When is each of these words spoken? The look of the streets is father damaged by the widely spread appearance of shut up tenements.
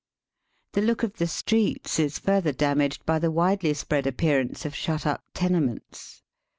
The 0.73 0.81
look 0.81 1.03
of 1.03 1.17
the 1.17 1.27
streets 1.27 1.99
is 1.99 2.17
father 2.17 2.51
damaged 2.53 3.05
by 3.05 3.19
the 3.19 3.29
widely 3.29 3.75
spread 3.75 4.07
appearance 4.07 4.65
of 4.65 4.73
shut 4.73 5.05
up 5.05 5.23
tenements. 5.35 6.23